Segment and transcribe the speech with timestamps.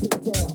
[0.00, 0.53] Get down.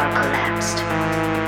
[0.00, 1.39] Collapsed.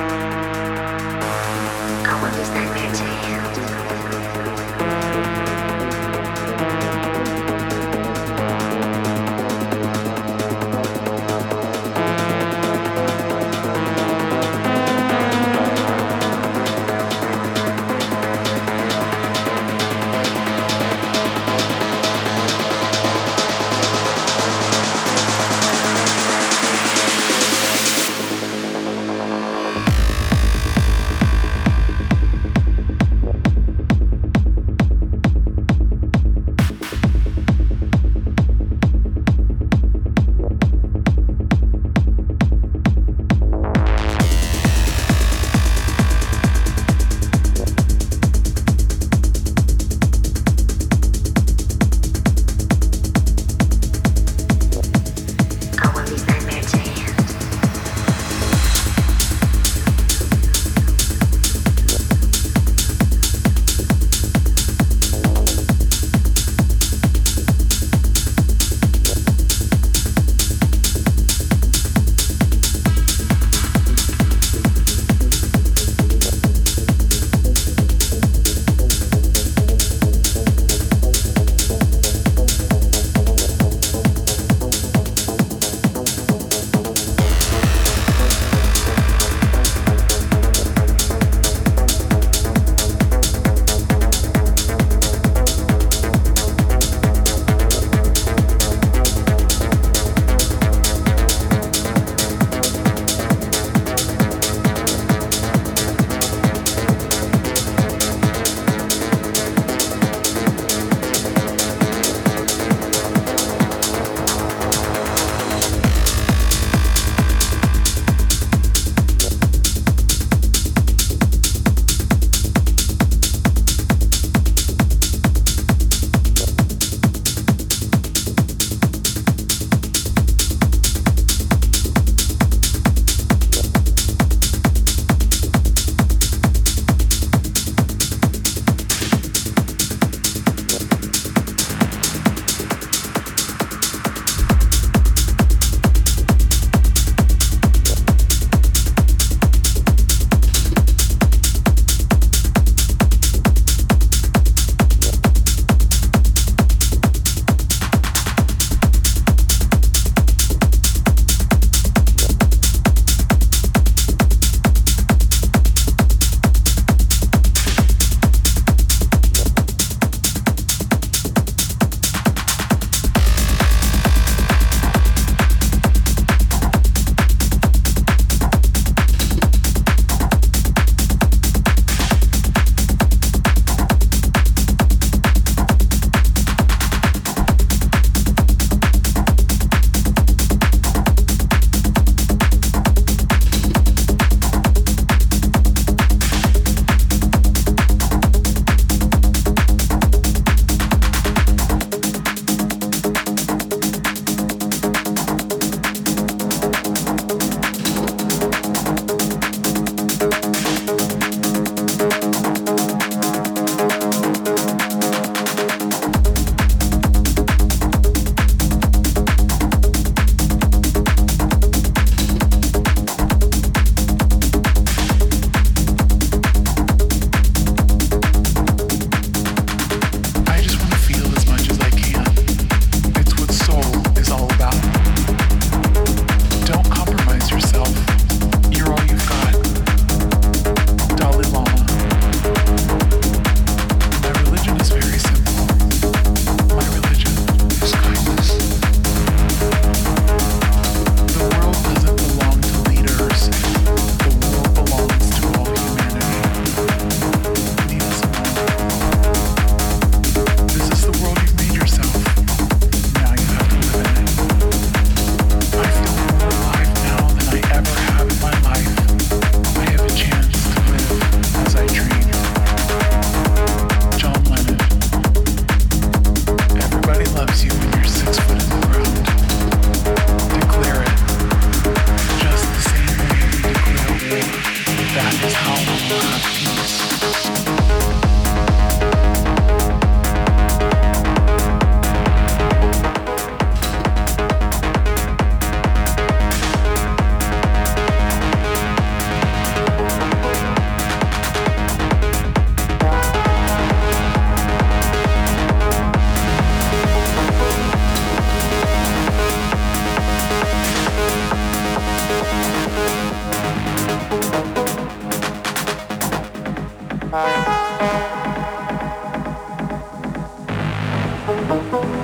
[321.68, 322.21] Música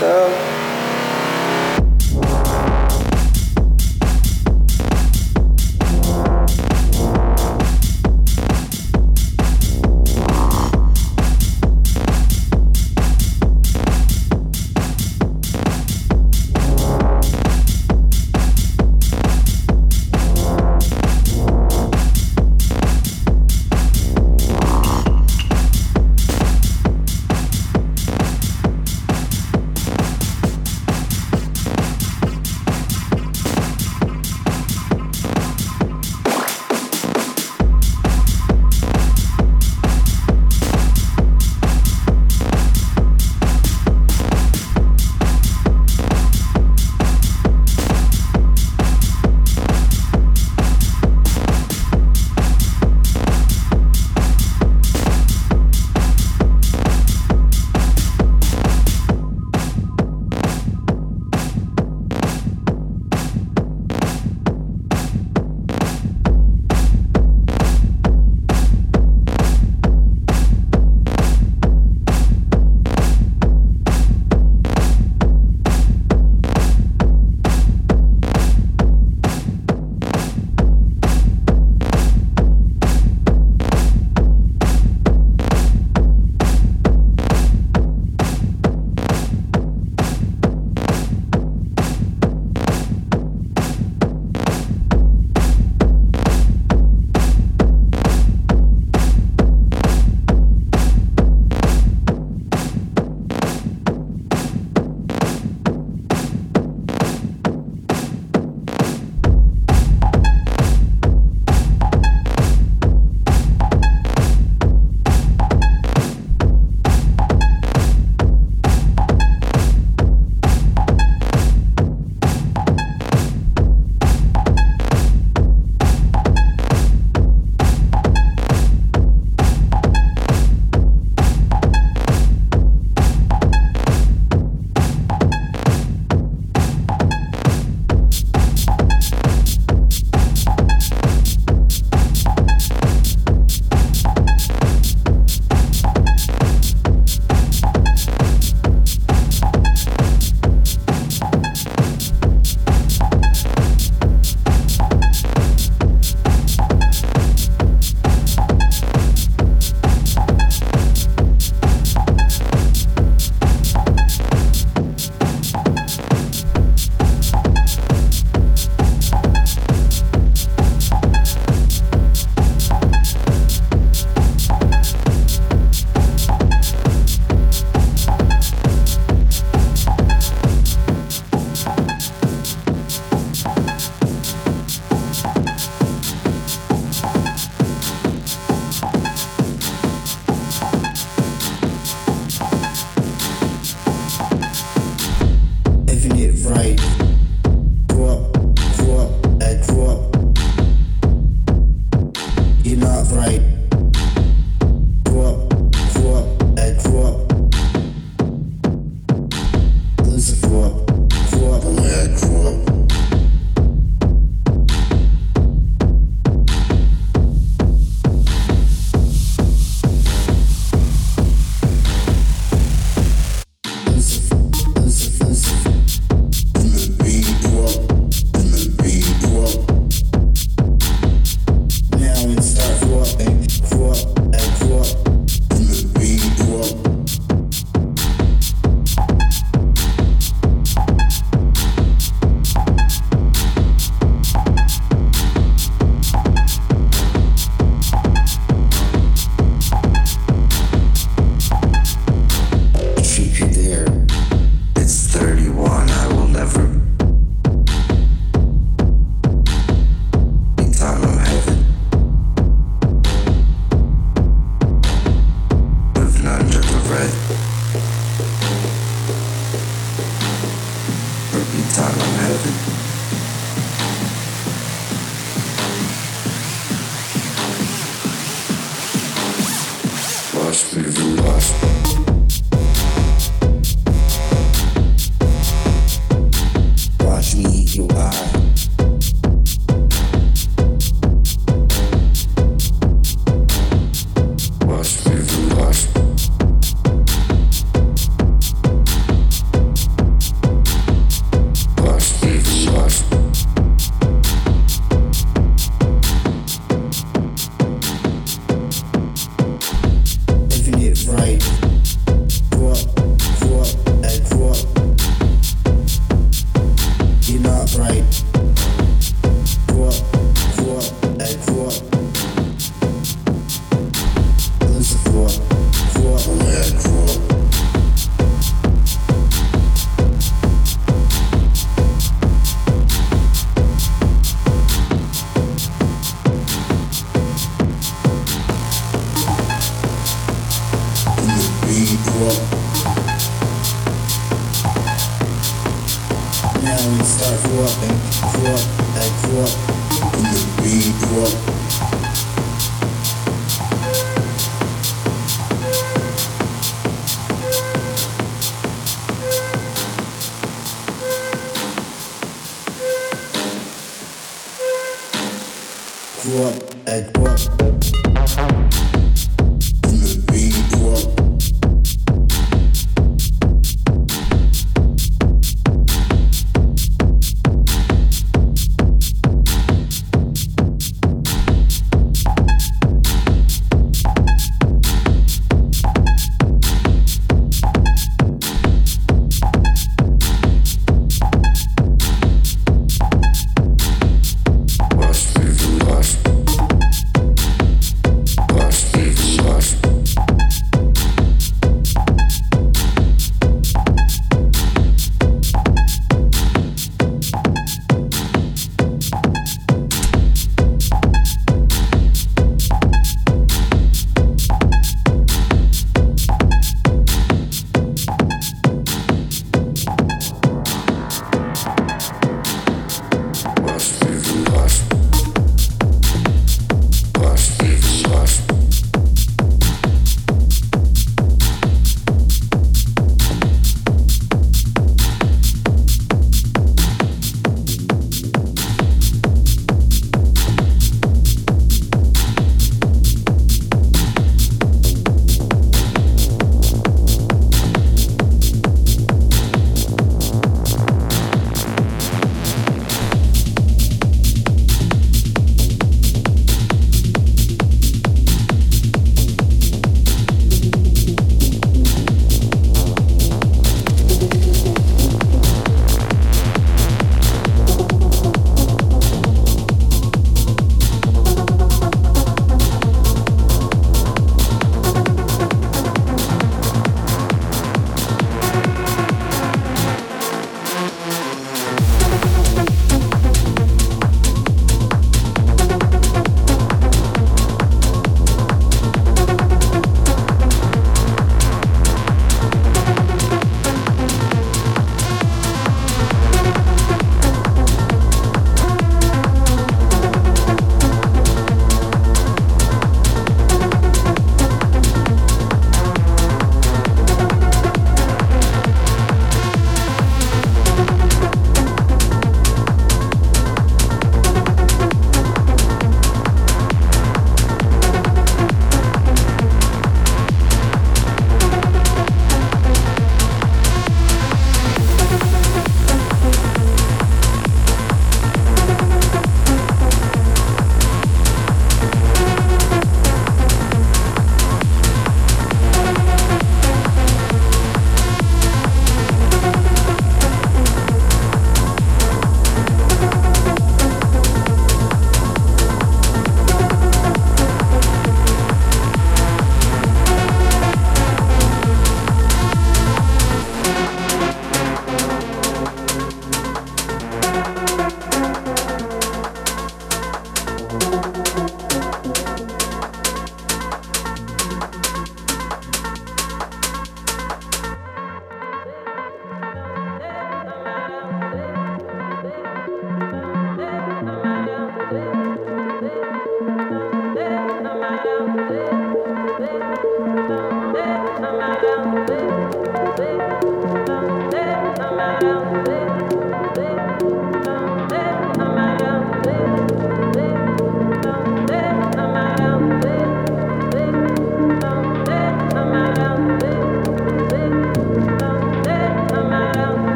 [0.00, 0.39] So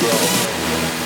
[0.00, 1.05] grow.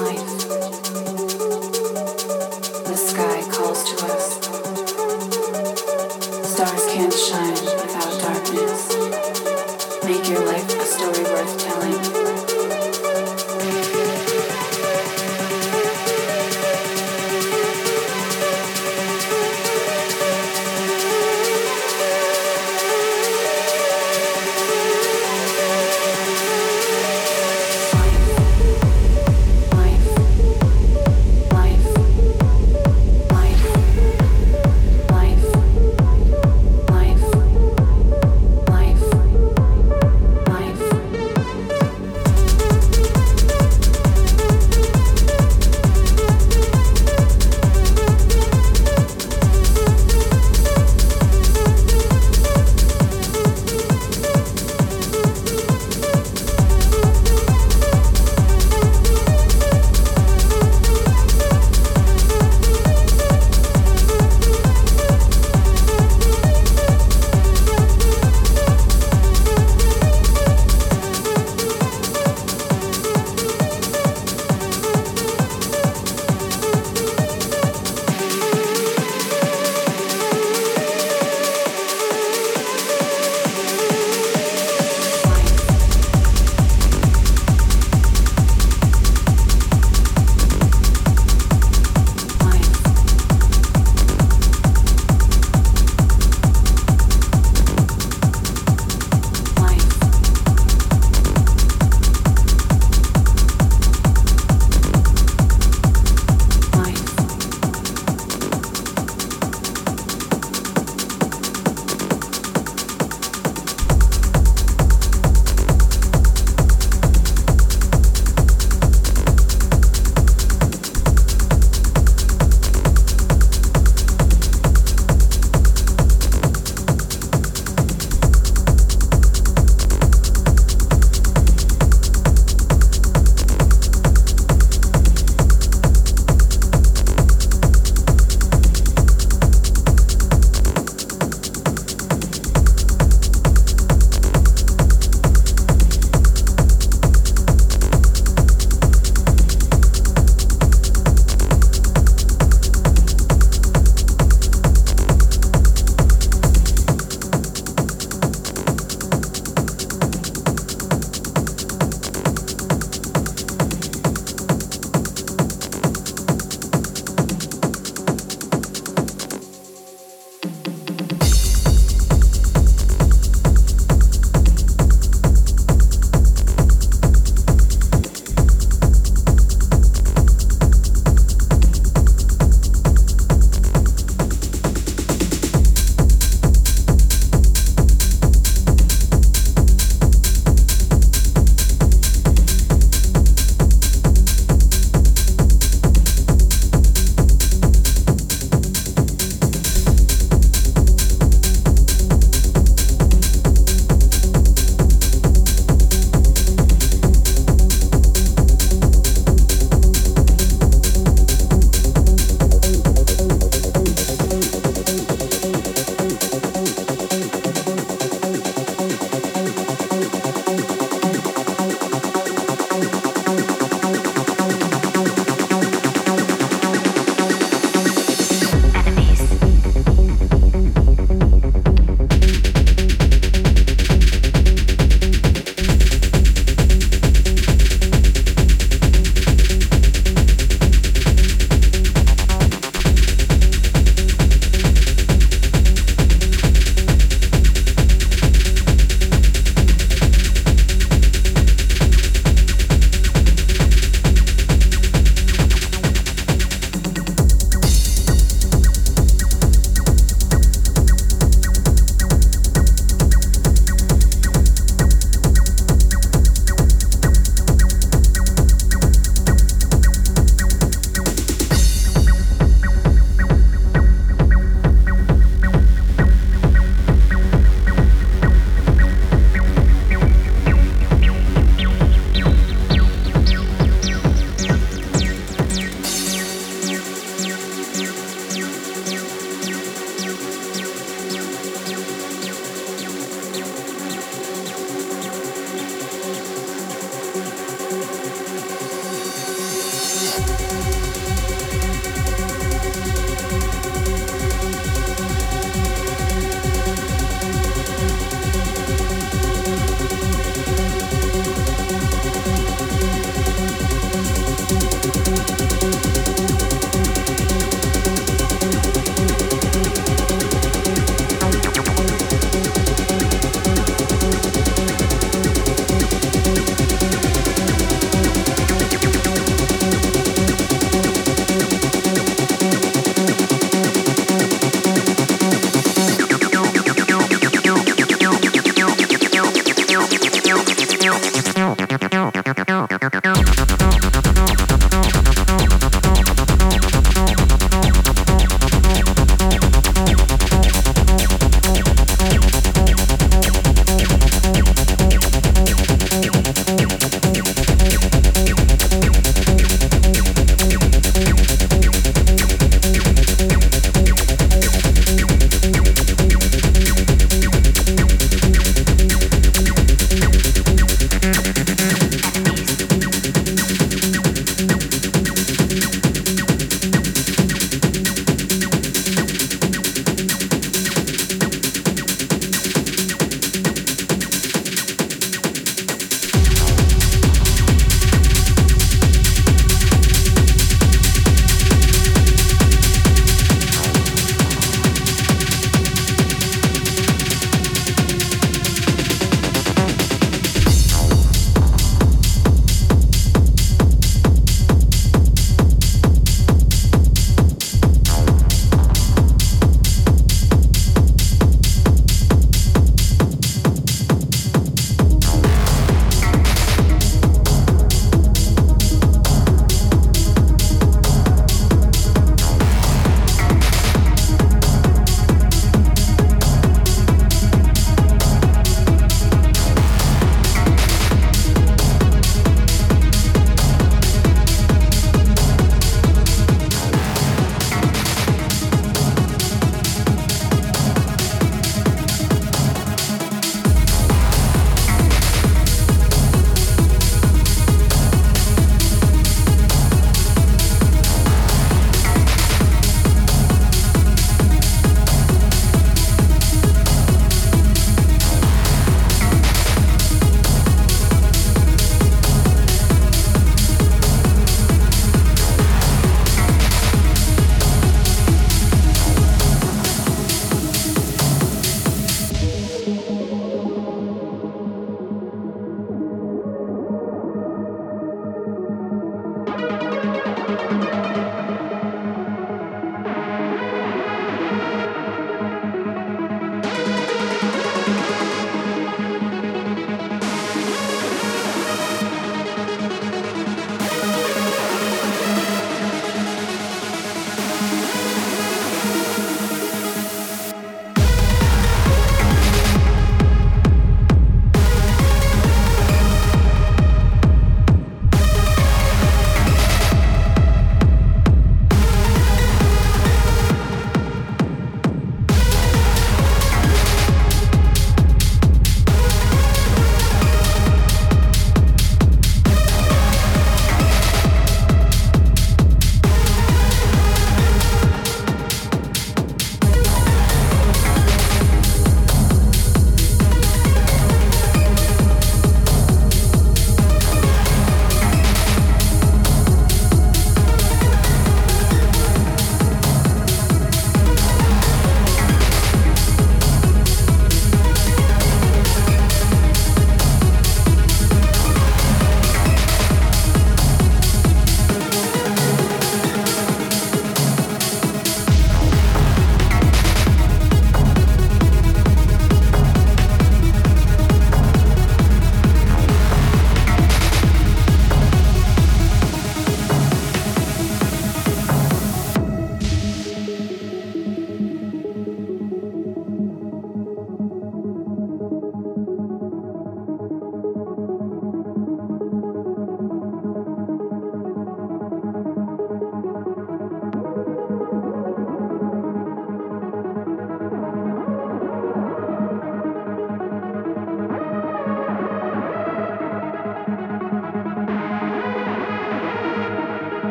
[0.00, 0.81] Life.